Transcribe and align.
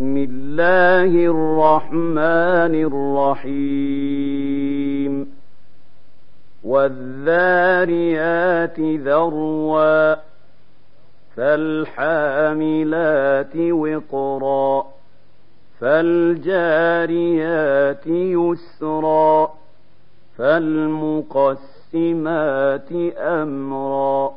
بسم 0.00 0.16
الله 0.16 1.12
الرحمن 1.12 2.74
الرحيم. 3.44 5.14
والذاريات 6.64 7.60
ذروا 8.80 10.14
فالحاملات 11.36 12.46
وقرا 13.56 14.86
فالجاريات 15.80 16.46
يسرا 18.06 19.54
فالمقسمات 20.38 21.52
أمرا 23.18 24.29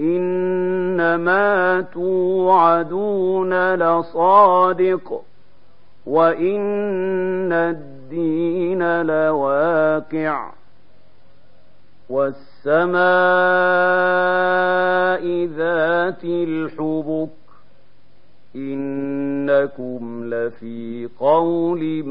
إنما 0.00 1.80
توعدون 1.80 3.74
لصادق 3.74 5.22
وإن 6.06 7.52
الدين 7.52 9.02
لواقع 9.02 10.52
والسماء 12.10 13.00
ذات 15.46 16.24
الحبك 16.24 17.30
إنكم 18.56 20.24
لفي 20.24 21.08
قول 21.20 22.04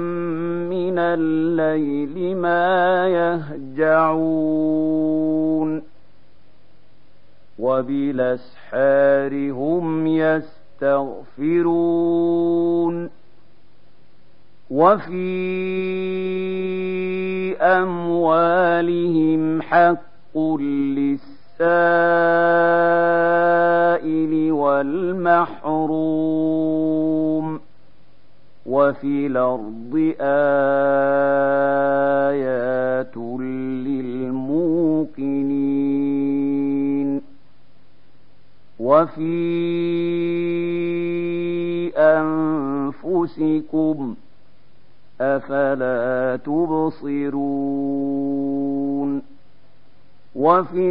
من 0.70 0.98
الليل 0.98 2.36
ما 2.36 3.08
يهجعون. 3.08 5.82
وبالأسحار 7.58 9.52
هم 9.52 10.06
يستغفرون. 10.06 11.18
وفي 14.70 15.18
أموالهم 17.60 19.62
حق 19.62 20.38
للسائل 20.38 21.18
والمحروم. 24.52 26.28
وفي 28.68 29.26
الأرض 29.26 30.14
آيات 32.20 33.16
للموقنين 35.88 37.22
وفي 38.80 39.38
أنفسكم 42.98 44.14
أفلا 45.20 46.36
تبصرون 46.36 48.02
وفي 50.34 50.90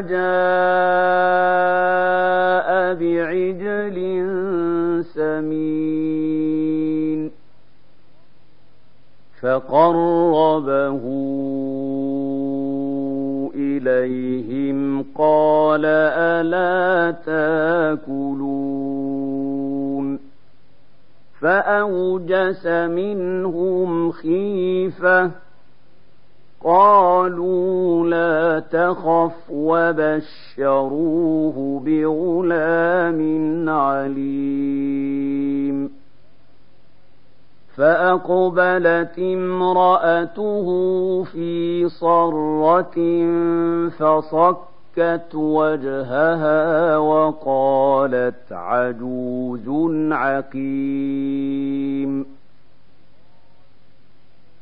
فجاء 0.00 0.20
بعجل 2.94 3.98
سمين 5.14 6.40
فقربه 9.42 11.00
إليهم 13.54 15.04
قال 15.14 15.84
ألا 15.84 17.10
تاكلون 17.26 18.60
فأوجس 21.40 22.66
منهم 22.66 24.10
خيفة 24.12 25.30
قالوا 26.64 28.06
لا 28.06 28.60
تخف 28.60 29.50
وبشروه 29.50 30.22
بغلام 31.84 33.20
عليم. 33.68 35.20
فأقبلت 37.76 39.18
امرأته 39.18 40.66
في 41.22 41.88
فصكت 41.88 43.90
فَصَكَّتْ 43.90 45.34
وَجْهَهَا 45.34 46.96
وَقَالَتْ 46.96 48.52
عَجُوزٌ 48.52 49.68
عَقِيمٌ. 50.12 52.29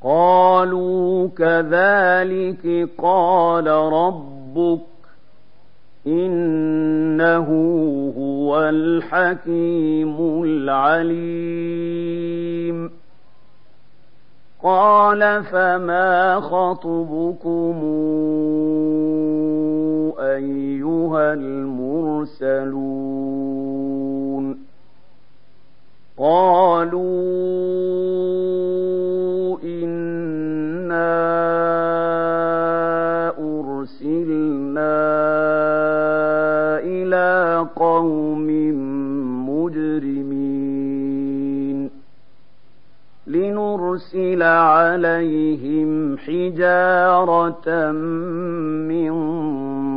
قَالُوا 0.03 1.29
كَذَلِكِ 1.29 2.89
قَالَ 2.99 3.67
رَبُّكَ 3.67 4.81
إِنَّهُ 6.07 7.47
هُوَ 8.19 8.69
الْحَكِيمُ 8.69 10.43
الْعَلِيمُ. 10.45 11.49
قال 14.63 15.45
فما 15.45 16.41
خطبكم 16.41 17.77
أيها 20.21 21.35
المرسلون؟ 21.35 22.99
قالوا 26.19 27.58
حجاره 46.49 47.93
من 48.89 49.13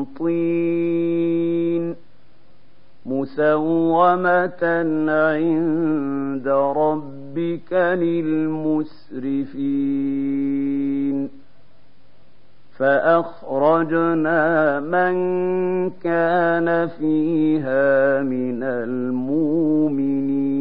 طين 0.05 1.95
مسومة 3.05 4.63
عند 5.09 6.47
ربك 6.47 7.73
للمسرفين. 7.73 9.01
فأخرجنا 12.77 14.39
من 14.79 15.13
كان 15.89 16.87
فيها 16.87 18.21
من 18.21 18.63
المؤمنين. 18.63 20.60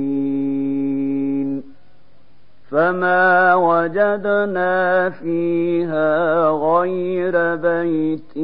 فما 2.70 3.54
وجدنا 3.54 5.10
فيها 5.10 6.50
غير 6.50 7.56
بيت 7.56 8.38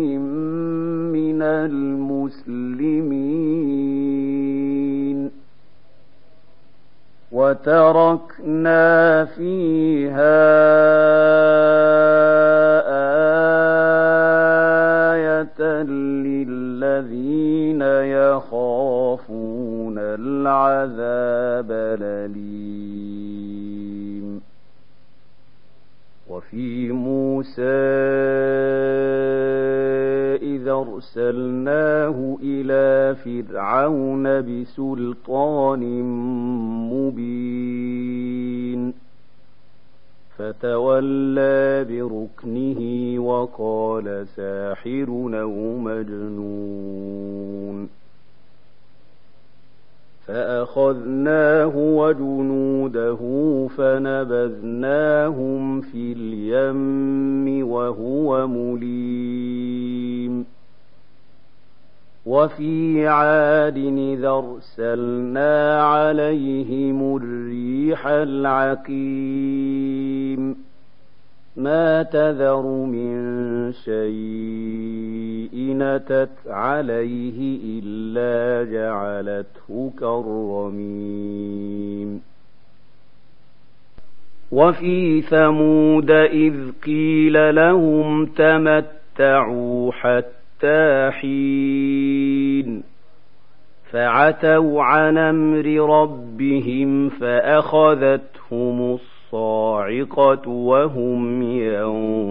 من 1.14 1.42
المسلمين 1.42 2.46
وتركنا 7.32 9.24
فيها 9.24 10.46
آية 15.14 15.82
للذين 15.82 17.82
يخافون 17.82 19.98
العذاب 19.98 21.70
الأليم 21.70 22.45
وفي 26.46 26.92
موسى 26.92 27.96
أرسلناه 30.68 32.36
إلى 32.42 33.14
فرعون 33.14 34.40
بسلطان 34.40 36.02
مبين. 36.92 38.94
فتولى 40.38 41.84
بركنه 41.84 42.80
وقال 43.20 44.26
ساحر 44.36 45.08
أو 45.40 45.78
مجنون. 45.78 47.26
فأخذناه 50.26 51.76
وجنوده 51.76 53.18
فنبذناهم 53.76 55.80
في 55.80 56.12
اليم 56.12 57.68
وهو 57.68 58.46
مليم. 58.46 60.46
وفي 62.26 63.08
عاد 63.08 63.76
إذا 63.76 64.28
أرسلنا 64.28 65.82
عليهم 65.82 67.16
الريح 67.16 68.06
العقيم. 68.06 68.96
ما 71.56 72.02
تذر 72.02 72.62
من 72.66 73.72
شيء 73.72 75.54
نتت 75.54 76.30
عليه 76.46 77.58
إلا 77.82 78.64
جعلته 78.72 79.92
كالرميم. 80.00 81.56
وفي 84.52 85.22
ثمود 85.22 86.10
إذ 86.10 86.54
قيل 86.84 87.54
لهم 87.54 88.26
تمتعوا 88.26 89.92
حتى 89.92 91.10
حين 91.12 92.82
فعتوا 93.90 94.82
عن 94.82 95.18
أمر 95.18 95.66
ربهم 96.00 97.08
فأخذتهم 97.08 98.98
الصاعقة 99.26 100.48
وهم 100.48 101.42
ينظرون. 101.42 102.26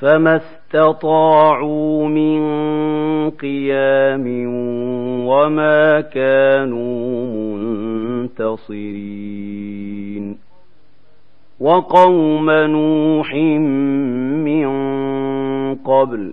فما 0.00 0.36
استطاعوا 0.36 2.08
من 2.08 2.40
قيام 3.30 4.46
وما 5.26 6.00
كانوا 6.00 7.56
منتصرين. 7.56 9.10
وقوم 11.60 12.50
نوح 12.50 13.34
من 14.44 14.68
قبل 15.74 16.32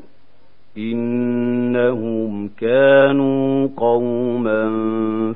إنهم 0.77 2.49
كانوا 2.59 3.67
قوما 3.77 4.63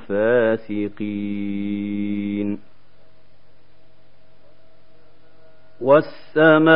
فاسقين. 0.08 1.72
والسماء 5.82 6.72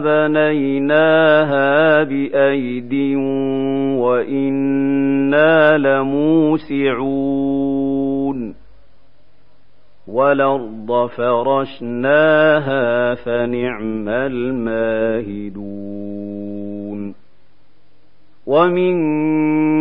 بنيناها 0.00 2.02
بأيد 2.02 2.94
وإنا 3.98 5.78
لموسعون 5.78 7.75
والأرض 10.16 11.08
فرشناها 11.16 13.14
فنعم 13.14 14.08
الماهدون 14.08 15.56
ومن 18.46 18.96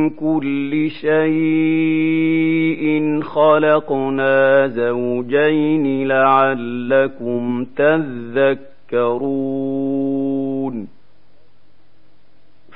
كل 0.09 0.89
شيء 1.01 2.85
خلقنا 3.21 4.67
زوجين 4.67 6.07
لعلكم 6.07 7.65
تذكرون 7.75 9.35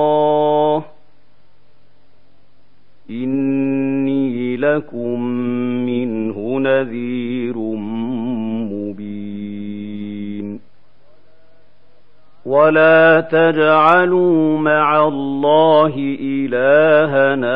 ولا 12.55 13.21
تجعلوا 13.21 14.57
مع 14.57 15.07
الله 15.07 16.17
إلهنا 16.21 17.55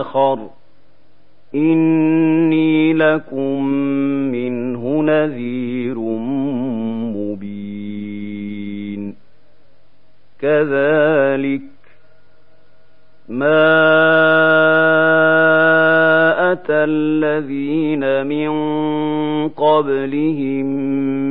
آخر 0.00 0.38
إني 1.54 2.92
لكم 2.92 3.64
منه 4.32 5.02
نذير 5.02 5.98
مبين. 7.16 7.60
كذلك 10.40 11.62
ما 13.28 13.90
الذين 16.84 18.26
من 18.26 18.48
قبلهم 19.48 20.66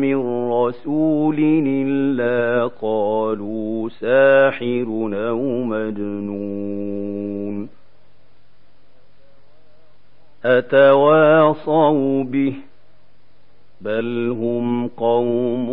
من 0.01 0.49
رسول 0.51 1.39
إلا 1.67 2.67
قالوا 2.81 3.89
ساحر 3.89 4.87
أو 5.13 5.63
مجنون 5.63 6.99
أتواصوا 10.45 12.23
به 12.23 12.53
بل 13.81 14.29
هم 14.29 14.87
قوم 14.87 15.67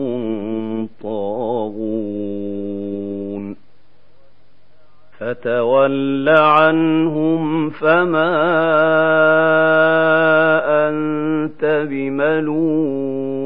طاغون 1.03 2.86
فتول 5.19 6.29
عنهم 6.29 7.71
فما 7.71 8.37
أنت 10.89 11.87
بملوم 11.91 13.37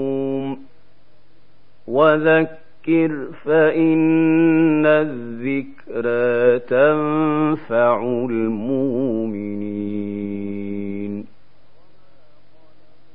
وذكر 1.89 3.27
فإن 3.45 4.87
الذكرى 4.87 6.59
تنفع 6.59 8.03
المؤمنين 8.31 9.81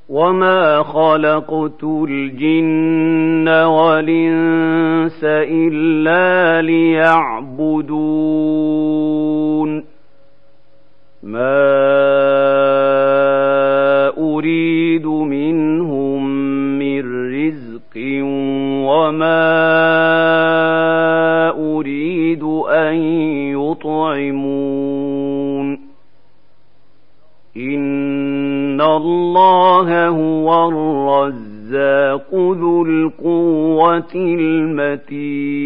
وما 0.10 0.84
خلقت 0.84 1.84
الجن 1.84 3.50
والإنس 3.50 5.24
إلا 5.24 6.62
ليعبدون 7.60 8.66
ما 11.24 11.76
أريد 14.18 15.06
منهم 15.06 16.26
من 16.80 17.02
رزق 17.34 17.98
وما 18.88 19.46
أريد 21.50 22.44
أن 22.70 22.96
يطعمون. 23.58 24.76
إن 27.58 28.82
الله 28.82 30.08
هو 30.08 30.68
الرزاق 30.68 32.34
ذو 32.34 32.86
القوة 32.86 34.16
المتين. 34.16 35.66